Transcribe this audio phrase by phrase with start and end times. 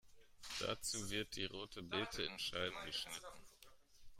[0.57, 3.39] Dazu wird die rote Bete in Scheiben geschnitten.